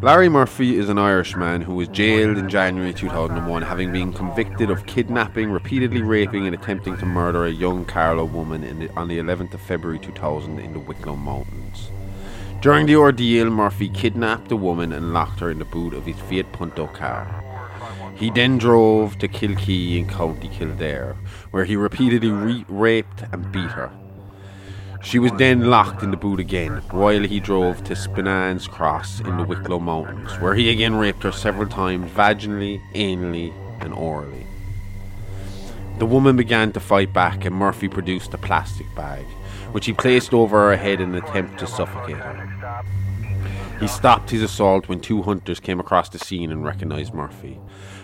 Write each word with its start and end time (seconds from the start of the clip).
Larry 0.00 0.28
Murphy 0.28 0.76
is 0.76 0.88
an 0.88 0.96
Irishman 0.96 1.60
who 1.60 1.74
was 1.74 1.88
jailed 1.88 2.38
in 2.38 2.48
January 2.48 2.94
2001, 2.94 3.62
having 3.62 3.90
been 3.90 4.12
convicted 4.12 4.70
of 4.70 4.86
kidnapping, 4.86 5.50
repeatedly 5.50 6.02
raping, 6.02 6.46
and 6.46 6.54
attempting 6.54 6.96
to 6.98 7.04
murder 7.04 7.46
a 7.46 7.50
young 7.50 7.84
Carlow 7.84 8.24
woman 8.24 8.78
the, 8.78 8.88
on 8.94 9.08
the 9.08 9.18
11th 9.18 9.54
of 9.54 9.60
February 9.60 9.98
2000 9.98 10.60
in 10.60 10.72
the 10.72 10.78
Wicklow 10.78 11.16
Mountains. 11.16 11.90
During 12.62 12.86
the 12.86 12.94
ordeal, 12.94 13.50
Murphy 13.50 13.88
kidnapped 13.88 14.48
the 14.48 14.56
woman 14.56 14.92
and 14.92 15.12
locked 15.12 15.40
her 15.40 15.50
in 15.50 15.58
the 15.58 15.64
boot 15.64 15.94
of 15.94 16.06
his 16.06 16.18
Fiat 16.20 16.52
Punto 16.52 16.86
car. 16.86 17.44
He 18.14 18.30
then 18.30 18.56
drove 18.56 19.18
to 19.18 19.26
Kilkea 19.26 19.98
in 19.98 20.08
County 20.08 20.46
Kildare, 20.46 21.16
where 21.50 21.64
he 21.64 21.74
repeatedly 21.74 22.30
re- 22.30 22.64
raped 22.68 23.24
and 23.32 23.50
beat 23.50 23.72
her. 23.72 23.90
She 25.02 25.18
was 25.18 25.32
then 25.32 25.70
locked 25.70 26.02
in 26.02 26.10
the 26.10 26.16
boot 26.16 26.40
again, 26.40 26.82
while 26.90 27.22
he 27.22 27.40
drove 27.40 27.84
to 27.84 27.94
Spinans 27.94 28.68
Cross 28.68 29.20
in 29.20 29.36
the 29.36 29.44
Wicklow 29.44 29.78
Mountains, 29.78 30.32
where 30.40 30.54
he 30.54 30.70
again 30.70 30.96
raped 30.96 31.22
her 31.22 31.32
several 31.32 31.68
times 31.68 32.10
vaginally, 32.10 32.80
anally, 32.94 33.52
and 33.80 33.94
orally. 33.94 34.46
The 35.98 36.06
woman 36.06 36.36
began 36.36 36.72
to 36.72 36.80
fight 36.80 37.12
back, 37.12 37.44
and 37.44 37.54
Murphy 37.54 37.88
produced 37.88 38.34
a 38.34 38.38
plastic 38.38 38.86
bag, 38.94 39.24
which 39.72 39.86
he 39.86 39.92
placed 39.92 40.34
over 40.34 40.70
her 40.70 40.76
head 40.76 41.00
in 41.00 41.14
an 41.14 41.22
attempt 41.22 41.58
to 41.60 41.66
suffocate 41.66 42.16
her. 42.16 42.84
He 43.80 43.86
stopped 43.86 44.30
his 44.30 44.42
assault 44.42 44.88
when 44.88 45.00
two 45.00 45.22
hunters 45.22 45.60
came 45.60 45.80
across 45.80 46.08
the 46.08 46.18
scene 46.18 46.50
and 46.50 46.64
recognized 46.64 47.14
Murphy. 47.14 47.58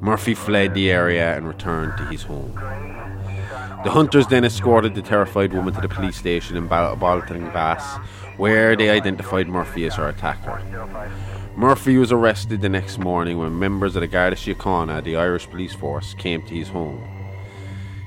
Murphy 0.00 0.34
fled 0.34 0.74
the 0.74 0.90
area 0.90 1.36
and 1.36 1.46
returned 1.46 1.96
to 1.98 2.06
his 2.06 2.22
home. 2.22 2.56
The 3.86 3.92
hunters 3.92 4.26
then 4.26 4.44
escorted 4.44 4.96
the 4.96 5.00
terrified 5.00 5.52
woman 5.52 5.72
to 5.74 5.80
the 5.80 5.88
police 5.88 6.16
station 6.16 6.56
in 6.56 6.66
Bal- 6.66 6.96
Baltinglass, 6.96 8.04
where 8.36 8.74
they 8.74 8.90
identified 8.90 9.46
Murphy 9.46 9.86
as 9.86 9.94
her 9.94 10.08
attacker. 10.08 10.60
Murphy 11.56 11.96
was 11.96 12.10
arrested 12.10 12.62
the 12.62 12.68
next 12.68 12.98
morning 12.98 13.38
when 13.38 13.56
members 13.60 13.94
of 13.94 14.00
the 14.00 14.08
Garda 14.08 14.34
Síochána, 14.34 15.04
the 15.04 15.14
Irish 15.14 15.48
police 15.48 15.72
force, 15.72 16.14
came 16.14 16.42
to 16.42 16.54
his 16.56 16.70
home. 16.70 17.00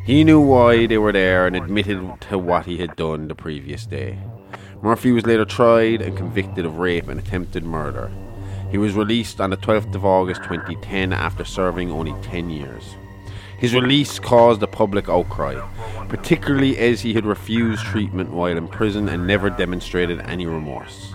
He 0.04 0.26
knew 0.26 0.42
why 0.42 0.86
they 0.86 0.98
were 0.98 1.14
there 1.14 1.48
and 1.48 1.56
admitted 1.56 2.20
to 2.30 2.38
what 2.38 2.66
he 2.66 2.80
had 2.80 2.98
done 2.98 3.30
the 3.30 3.34
previous 3.36 3.86
day. 3.86 4.20
Murphy 4.82 5.14
was 5.14 5.26
later 5.26 5.46
tried 5.46 6.02
and 6.02 6.18
convicted 6.18 6.66
of 6.66 6.80
rape 6.80 7.08
and 7.08 7.22
attempted 7.22 7.64
murder. 7.64 8.12
He 8.70 8.78
was 8.78 8.96
released 8.96 9.40
on 9.40 9.50
the 9.50 9.56
12th 9.56 9.96
of 9.96 10.04
August 10.04 10.42
2010 10.44 11.14
after 11.14 11.46
serving 11.46 11.90
only 11.90 12.14
10 12.22 12.50
years. 12.50 12.98
His 13.60 13.74
release 13.74 14.20
caused 14.20 14.64
a 14.64 14.68
public 14.68 15.10
outcry, 15.10 15.56
particularly 16.08 16.78
as 16.78 17.02
he 17.02 17.14
had 17.14 17.26
refused 17.26 17.86
treatment 17.86 18.32
while 18.32 18.58
in 18.58 18.68
prison 18.70 19.10
and 19.10 19.28
never 19.28 19.50
demonstrated 19.50 20.22
any 20.22 20.46
remorse. 20.46 21.14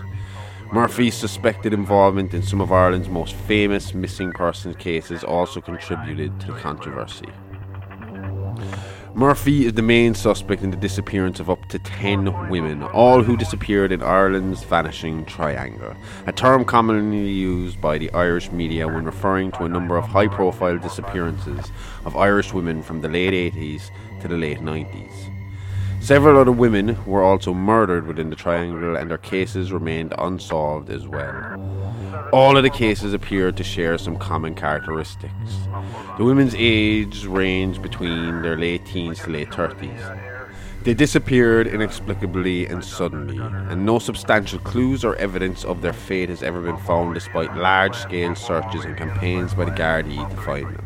Murphy's 0.71 1.15
suspected 1.15 1.73
involvement 1.73 2.33
in 2.33 2.43
some 2.43 2.61
of 2.61 2.71
Ireland's 2.71 3.09
most 3.09 3.33
famous 3.33 3.93
missing 3.93 4.31
persons 4.31 4.75
cases 4.75 5.23
also 5.23 5.59
contributed 5.59 6.39
to 6.41 6.47
the 6.47 6.59
controversy. 6.59 7.29
Murphy 9.15 9.65
is 9.65 9.71
the 9.71 9.81
main 9.81 10.13
suspect 10.13 10.61
in 10.61 10.71
the 10.71 10.75
disappearance 10.75 11.39
of 11.39 11.49
up 11.49 11.65
to 11.69 11.79
10 11.79 12.49
women, 12.49 12.83
all 12.83 13.23
who 13.23 13.37
disappeared 13.37 13.93
in 13.93 14.03
Ireland's 14.03 14.63
vanishing 14.63 15.23
triangle, 15.23 15.95
a 16.27 16.33
term 16.33 16.65
commonly 16.65 17.29
used 17.29 17.79
by 17.79 17.97
the 17.97 18.11
Irish 18.11 18.51
media 18.51 18.89
when 18.89 19.05
referring 19.05 19.53
to 19.53 19.63
a 19.63 19.69
number 19.69 19.95
of 19.95 20.03
high 20.03 20.27
profile 20.27 20.77
disappearances 20.77 21.71
of 22.03 22.17
Irish 22.17 22.51
women 22.51 22.83
from 22.83 22.99
the 22.99 23.07
late 23.07 23.53
80s 23.53 23.89
to 24.19 24.27
the 24.27 24.35
late 24.35 24.59
90s. 24.59 25.31
Several 25.99 26.37
other 26.37 26.51
women 26.51 27.03
were 27.05 27.23
also 27.23 27.53
murdered 27.53 28.05
within 28.05 28.29
the 28.29 28.35
triangle, 28.35 28.95
and 28.95 29.09
their 29.09 29.17
cases 29.17 29.71
remained 29.71 30.13
unsolved 30.17 30.89
as 30.89 31.07
well. 31.07 31.59
All 32.31 32.57
of 32.57 32.63
the 32.63 32.69
cases 32.69 33.13
appeared 33.13 33.57
to 33.57 33.63
share 33.63 33.97
some 33.97 34.17
common 34.17 34.55
characteristics. 34.55 35.33
The 36.17 36.23
women's 36.23 36.53
age 36.55 37.25
ranged 37.25 37.81
between 37.81 38.41
their 38.41 38.57
late 38.57 38.85
teens 38.85 39.19
to 39.23 39.29
late 39.31 39.49
30s. 39.49 40.33
They 40.83 40.93
disappeared 40.93 41.65
inexplicably 41.65 42.67
and 42.67 42.85
suddenly, 42.85 43.39
and 43.39 43.87
no 43.87 43.97
substantial 43.97 44.59
clues 44.59 45.03
or 45.03 45.15
evidence 45.15 45.65
of 45.65 45.81
their 45.81 45.93
fate 45.93 46.29
has 46.29 46.43
ever 46.43 46.61
been 46.61 46.77
found 46.77 47.15
despite 47.15 47.57
large 47.57 47.95
scale 47.95 48.35
searches 48.35 48.85
and 48.85 48.95
campaigns 48.95 49.55
by 49.55 49.65
the 49.65 49.71
Gardaí 49.71 50.29
to 50.29 50.35
find 50.43 50.75
them. 50.75 50.84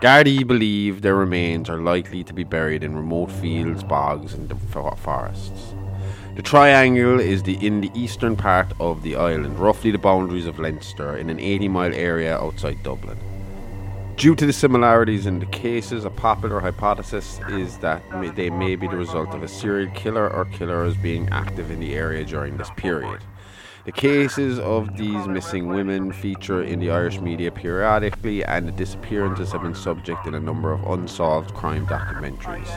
Gardaí 0.00 0.46
believe 0.46 1.02
their 1.02 1.16
remains 1.16 1.68
are 1.68 1.80
likely 1.80 2.22
to 2.22 2.32
be 2.32 2.44
buried 2.44 2.84
in 2.84 2.94
remote 2.94 3.32
fields, 3.32 3.82
bogs, 3.82 4.32
and 4.32 4.48
forests. 4.70 5.74
The 6.36 6.42
triangle 6.42 7.18
is 7.18 7.42
the, 7.42 7.54
in 7.66 7.80
the 7.80 7.90
eastern 7.96 8.36
part 8.36 8.68
of 8.78 9.02
the 9.02 9.16
island, 9.16 9.58
roughly 9.58 9.90
the 9.90 9.98
boundaries 9.98 10.46
of 10.46 10.60
Leinster, 10.60 11.16
in 11.16 11.30
an 11.30 11.40
80 11.40 11.66
mile 11.66 11.92
area 11.92 12.38
outside 12.38 12.80
Dublin. 12.84 13.18
Due 14.14 14.36
to 14.36 14.46
the 14.46 14.52
similarities 14.52 15.26
in 15.26 15.40
the 15.40 15.46
cases, 15.46 16.04
a 16.04 16.10
popular 16.10 16.60
hypothesis 16.60 17.40
is 17.48 17.78
that 17.78 18.00
they 18.36 18.50
may 18.50 18.76
be 18.76 18.86
the 18.86 18.96
result 18.96 19.34
of 19.34 19.42
a 19.42 19.48
serial 19.48 19.90
killer 19.96 20.32
or 20.32 20.44
killers 20.44 20.96
being 20.96 21.28
active 21.30 21.72
in 21.72 21.80
the 21.80 21.96
area 21.96 22.24
during 22.24 22.56
this 22.56 22.70
period. 22.76 23.18
The 23.88 23.92
cases 23.92 24.58
of 24.58 24.98
these 24.98 25.26
missing 25.26 25.66
women 25.66 26.12
feature 26.12 26.62
in 26.62 26.78
the 26.78 26.90
Irish 26.90 27.22
media 27.22 27.50
periodically, 27.50 28.44
and 28.44 28.68
the 28.68 28.72
disappearances 28.72 29.50
have 29.52 29.62
been 29.62 29.74
subject 29.74 30.26
in 30.26 30.34
a 30.34 30.40
number 30.40 30.72
of 30.72 30.84
unsolved 30.84 31.54
crime 31.54 31.86
documentaries. 31.86 32.68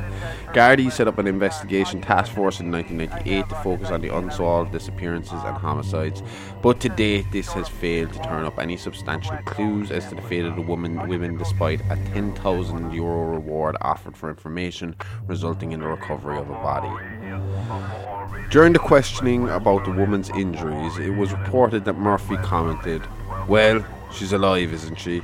Gardaí 0.54 0.90
set 0.90 1.10
up 1.10 1.18
an 1.18 1.28
investigation 1.28 2.00
task 2.00 2.32
force 2.32 2.62
in 2.62 2.72
1998 2.72 3.50
to 3.50 3.56
focus 3.56 3.90
on 3.90 4.00
the 4.00 4.16
unsolved 4.16 4.72
disappearances 4.72 5.44
and 5.44 5.58
homicides, 5.58 6.24
but 6.62 6.80
to 6.80 6.88
date 6.88 7.26
this 7.34 7.52
has 7.52 7.68
failed 7.68 8.14
to 8.14 8.20
turn 8.20 8.46
up 8.46 8.58
any 8.58 8.78
substantial 8.78 9.36
clues 9.46 9.92
as 9.92 10.08
to 10.08 10.16
the 10.16 10.22
fate 10.22 10.46
of 10.46 10.56
the 10.56 10.62
woman, 10.62 11.10
women 11.10 11.36
despite 11.36 11.82
a 11.90 11.98
10,000 12.14 12.94
euro 12.94 13.34
reward 13.34 13.76
offered 13.82 14.16
for 14.16 14.30
information 14.30 14.96
resulting 15.28 15.74
in 15.74 15.82
the 15.82 15.88
recovery 15.88 16.38
of 16.38 16.50
a 16.50 16.54
body. 16.54 18.11
During 18.52 18.74
the 18.74 18.80
questioning 18.80 19.48
about 19.48 19.86
the 19.86 19.92
woman's 19.92 20.30
injuries, 20.32 20.98
it 20.98 21.12
was 21.12 21.32
reported 21.32 21.86
that 21.86 21.94
Murphy 21.94 22.36
commented, 22.36 23.02
Well, 23.48 23.86
she's 24.12 24.34
alive, 24.34 24.74
isn't 24.74 25.00
she? 25.00 25.22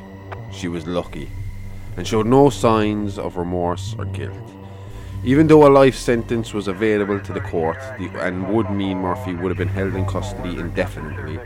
She 0.54 0.70
was 0.70 0.88
lucky, 0.88 1.30
and 1.98 2.08
showed 2.08 2.26
no 2.26 2.50
signs 2.50 3.20
of 3.20 3.36
remorse 3.36 3.94
or 4.00 4.06
guilt. 4.06 4.34
Even 5.26 5.48
though 5.48 5.68
a 5.68 5.70
life 5.70 5.96
sentence 5.96 6.54
was 6.54 6.70
available 6.70 7.20
to 7.20 7.34
the 7.34 7.42
court 7.42 7.78
the, 8.00 8.08
and 8.22 8.48
would 8.48 8.72
mean 8.72 9.00
Murphy 9.00 9.34
would 9.34 9.50
have 9.50 9.58
been 9.58 9.68
held 9.68 9.94
in 9.96 10.06
custody 10.06 10.58
indefinitely, 10.58 11.38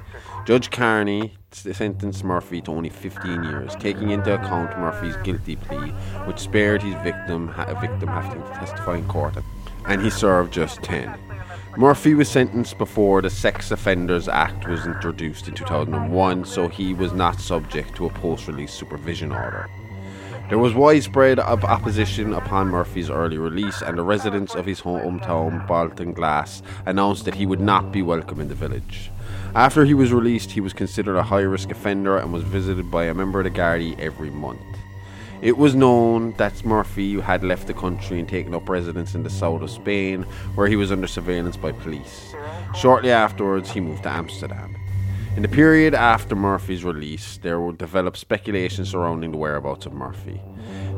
Judge 0.46 0.70
Carney 0.70 1.34
sentenced 1.52 2.24
Murphy 2.24 2.62
to 2.62 2.72
only 2.72 2.90
15 2.90 3.44
years, 3.46 3.76
taking 3.78 4.12
into 4.12 4.36
account 4.36 4.78
Murphy's 4.78 5.18
guilty 5.24 5.56
plea, 5.56 5.90
which 6.28 6.38
spared 6.38 6.84
his 6.84 6.94
victim, 7.02 7.52
a 7.58 7.74
victim 7.82 8.08
having 8.08 8.40
to 8.40 8.50
testify 8.50 8.98
in 8.98 9.08
court, 9.08 9.34
and 9.88 10.00
he 10.04 10.12
served 10.12 10.54
just 10.54 10.84
10. 10.84 11.18
Murphy 11.78 12.14
was 12.16 12.28
sentenced 12.28 12.78
before 12.78 13.22
the 13.22 13.30
Sex 13.30 13.72
Offenders 13.72 14.28
Act 14.28 14.68
was 14.68 14.86
introduced 14.86 15.48
in 15.48 15.54
2001, 15.54 16.44
so 16.44 16.68
he 16.68 16.94
was 16.94 17.14
not 17.14 17.40
subject 17.40 17.96
to 17.96 18.08
a 18.08 18.10
post 18.10 18.48
release 18.48 18.74
supervision 18.74 19.32
order. 19.32 19.70
There 20.50 20.60
was 20.60 20.74
widespread 20.74 21.40
opposition 21.40 22.34
upon 22.34 22.68
Murphy's 22.68 23.10
early 23.10 23.38
release, 23.38 23.82
and 23.82 23.98
the 23.98 24.04
residents 24.04 24.54
of 24.54 24.66
his 24.66 24.82
hometown, 24.82 25.66
Baltinglass, 25.66 26.62
announced 26.86 27.24
that 27.24 27.36
he 27.36 27.46
would 27.46 27.62
not 27.62 27.94
be 27.94 28.02
welcome 28.02 28.42
in 28.42 28.50
the 28.50 28.56
village. 28.56 29.10
After 29.56 29.86
he 29.86 29.94
was 29.94 30.12
released, 30.12 30.52
he 30.52 30.60
was 30.60 30.74
considered 30.74 31.16
a 31.16 31.24
high 31.24 31.40
risk 31.40 31.72
offender 31.72 32.18
and 32.18 32.34
was 32.34 32.44
visited 32.44 32.92
by 32.92 33.06
a 33.06 33.14
member 33.14 33.40
of 33.40 33.46
the 33.46 33.50
Gardaí 33.50 33.98
every 33.98 34.30
month. 34.30 34.60
It 35.42 35.58
was 35.58 35.74
known 35.74 36.34
that 36.34 36.64
Murphy 36.64 37.20
had 37.20 37.44
left 37.44 37.66
the 37.66 37.74
country 37.74 38.20
and 38.20 38.30
taken 38.30 38.54
up 38.54 38.70
residence 38.70 39.16
in 39.16 39.24
the 39.24 39.30
south 39.30 39.64
of 39.64 39.72
Spain, 39.72 40.24
where 40.54 40.68
he 40.68 40.76
was 40.76 40.92
under 40.92 41.08
surveillance 41.08 41.58
by 41.58 41.72
police. 41.72 42.34
Shortly 42.76 43.12
afterwards, 43.12 43.72
he 43.72 43.80
moved 43.80 44.04
to 44.04 44.10
Amsterdam. 44.10 44.76
In 45.36 45.42
the 45.42 45.48
period 45.48 45.96
after 45.96 46.36
Murphy's 46.36 46.84
release, 46.84 47.38
there 47.38 47.60
would 47.60 47.78
develop 47.78 48.18
speculation 48.18 48.86
surrounding 48.86 49.32
the 49.32 49.38
whereabouts 49.38 49.86
of 49.86 49.94
Murphy. 49.94 50.40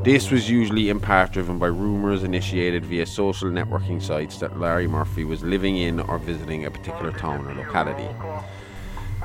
This 0.04 0.30
was 0.30 0.50
usually 0.50 0.90
in 0.90 1.00
part 1.00 1.32
driven 1.32 1.58
by 1.58 1.68
rumours 1.68 2.24
initiated 2.24 2.84
via 2.84 3.06
social 3.06 3.50
networking 3.50 4.02
sites 4.02 4.40
that 4.40 4.60
Larry 4.60 4.88
Murphy 4.88 5.24
was 5.24 5.42
living 5.44 5.78
in 5.78 6.02
or 6.02 6.18
visiting 6.18 6.66
a 6.66 6.72
particular 6.72 7.12
town 7.12 7.48
or 7.48 7.54
locality. 7.54 8.10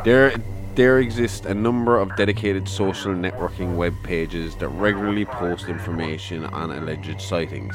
There, 0.04 0.34
there 0.78 1.00
exist 1.00 1.44
a 1.44 1.52
number 1.52 1.98
of 1.98 2.14
dedicated 2.14 2.68
social 2.68 3.12
networking 3.12 3.74
web 3.74 3.92
pages 4.04 4.54
that 4.54 4.68
regularly 4.68 5.24
post 5.24 5.68
information 5.68 6.44
on 6.44 6.70
alleged 6.70 7.20
sightings. 7.20 7.74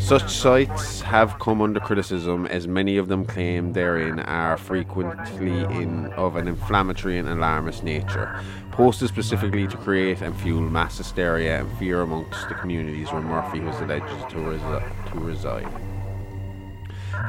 Such 0.00 0.28
sites 0.28 1.00
have 1.02 1.38
come 1.38 1.62
under 1.62 1.78
criticism 1.78 2.46
as 2.46 2.66
many 2.66 2.96
of 2.96 3.06
them 3.06 3.24
claim 3.24 3.74
therein 3.74 4.18
are 4.18 4.56
frequently 4.56 5.60
in 5.80 6.06
of 6.14 6.34
an 6.34 6.48
inflammatory 6.48 7.16
and 7.16 7.28
alarmist 7.28 7.84
nature, 7.84 8.42
posted 8.72 9.08
specifically 9.08 9.68
to 9.68 9.76
create 9.76 10.20
and 10.20 10.36
fuel 10.40 10.62
mass 10.62 10.98
hysteria 10.98 11.60
and 11.60 11.78
fear 11.78 12.00
amongst 12.00 12.48
the 12.48 12.56
communities 12.56 13.12
where 13.12 13.22
Murphy 13.22 13.60
was 13.60 13.80
alleged 13.80 14.28
to, 14.30 14.36
resi- 14.38 15.12
to 15.12 15.20
reside. 15.20 15.95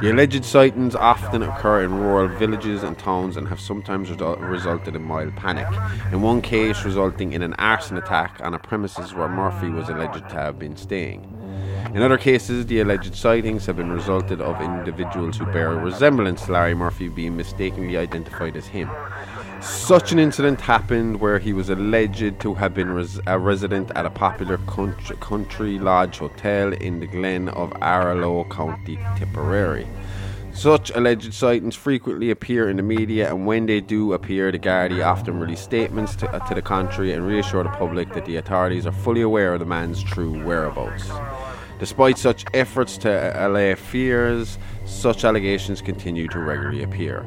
The 0.00 0.10
alleged 0.12 0.44
sightings 0.44 0.94
often 0.94 1.42
occur 1.42 1.82
in 1.82 1.92
rural 1.92 2.28
villages 2.28 2.84
and 2.84 2.96
towns 2.96 3.36
and 3.36 3.48
have 3.48 3.58
sometimes 3.58 4.10
result- 4.10 4.38
resulted 4.38 4.94
in 4.94 5.02
mild 5.02 5.34
panic. 5.34 5.66
In 6.12 6.22
one 6.22 6.40
case, 6.40 6.84
resulting 6.84 7.32
in 7.32 7.42
an 7.42 7.54
arson 7.54 7.96
attack 7.96 8.40
on 8.42 8.54
a 8.54 8.58
premises 8.58 9.12
where 9.12 9.28
Murphy 9.28 9.70
was 9.70 9.88
alleged 9.88 10.28
to 10.28 10.34
have 10.36 10.58
been 10.58 10.76
staying. 10.76 11.26
In 11.94 12.02
other 12.02 12.18
cases, 12.18 12.66
the 12.66 12.80
alleged 12.80 13.14
sightings 13.14 13.66
have 13.66 13.76
been 13.76 13.90
resulted 13.90 14.40
of 14.40 14.60
individuals 14.60 15.36
who 15.38 15.46
bear 15.46 15.72
a 15.72 15.76
resemblance 15.76 16.44
to 16.44 16.52
Larry 16.52 16.74
Murphy 16.74 17.08
being 17.08 17.36
mistakenly 17.36 17.96
identified 17.96 18.56
as 18.56 18.66
him. 18.66 18.90
Such 19.60 20.12
an 20.12 20.20
incident 20.20 20.60
happened 20.60 21.20
where 21.20 21.40
he 21.40 21.52
was 21.52 21.68
alleged 21.68 22.40
to 22.40 22.54
have 22.54 22.74
been 22.74 22.90
res- 22.92 23.20
a 23.26 23.38
resident 23.38 23.90
at 23.96 24.06
a 24.06 24.10
popular 24.10 24.58
country, 24.58 25.16
country 25.16 25.78
lodge 25.78 26.18
hotel 26.18 26.72
in 26.72 27.00
the 27.00 27.08
Glen 27.08 27.48
of 27.48 27.70
Aherlow, 27.80 28.48
County 28.50 28.98
Tipperary. 29.16 29.88
Such 30.52 30.90
alleged 30.90 31.34
sightings 31.34 31.74
frequently 31.74 32.30
appear 32.30 32.70
in 32.70 32.76
the 32.76 32.82
media, 32.84 33.28
and 33.28 33.46
when 33.46 33.66
they 33.66 33.80
do 33.80 34.12
appear, 34.12 34.52
the 34.52 34.58
Gardaí 34.60 35.04
often 35.04 35.40
release 35.40 35.60
statements 35.60 36.14
to, 36.16 36.30
uh, 36.30 36.46
to 36.48 36.54
the 36.54 36.62
contrary 36.62 37.12
and 37.12 37.26
reassure 37.26 37.64
the 37.64 37.70
public 37.70 38.12
that 38.14 38.26
the 38.26 38.36
authorities 38.36 38.86
are 38.86 38.92
fully 38.92 39.22
aware 39.22 39.54
of 39.54 39.60
the 39.60 39.66
man's 39.66 40.02
true 40.02 40.40
whereabouts. 40.44 41.10
Despite 41.80 42.18
such 42.18 42.44
efforts 42.54 42.96
to 42.98 43.46
allay 43.46 43.74
fears, 43.74 44.58
such 44.84 45.24
allegations 45.24 45.80
continue 45.80 46.28
to 46.28 46.38
regularly 46.38 46.82
appear. 46.82 47.26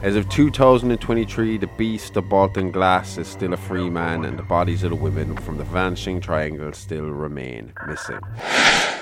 As 0.00 0.14
of 0.14 0.28
2023, 0.28 1.56
the 1.58 1.66
beast 1.66 2.16
of 2.16 2.26
Baltinglass 2.26 3.18
is 3.18 3.26
still 3.26 3.52
a 3.52 3.56
free 3.56 3.90
man, 3.90 4.24
and 4.24 4.38
the 4.38 4.44
bodies 4.44 4.84
of 4.84 4.90
the 4.90 4.96
women 4.96 5.36
from 5.36 5.58
the 5.58 5.64
vanishing 5.64 6.20
triangle 6.20 6.72
still 6.72 7.10
remain 7.10 7.72
missing. 7.84 8.20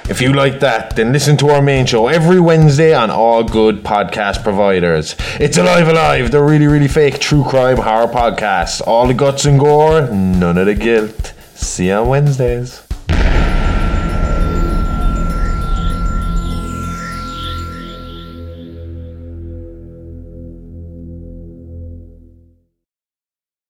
If 0.09 0.23
you 0.23 0.33
like 0.33 0.61
that, 0.61 0.97
then 0.97 1.13
listen 1.13 1.37
to 1.39 1.51
our 1.51 1.61
main 1.61 1.85
show 1.85 2.09
every 2.09 2.41
Wednesday 2.41 2.95
on 2.95 3.11
all 3.11 3.45
good 3.45 3.85
podcast 3.85 4.43
providers. 4.43 5.17
It's 5.39 5.59
Alive 5.59 5.87
Alive, 5.89 6.31
the 6.31 6.43
really, 6.43 6.67
really 6.67 6.89
fake 6.89 7.19
true 7.19 7.45
crime 7.45 7.77
horror 7.77 8.07
podcast. 8.11 8.81
All 8.87 9.07
the 9.07 9.15
guts 9.15 9.45
and 9.45 9.61
gore, 9.61 10.09
none 10.11 10.57
of 10.57 10.65
the 10.65 10.75
guilt. 10.75 11.35
See 11.55 11.89
you 11.89 11.95
on 11.95 12.09
Wednesdays. 12.09 12.86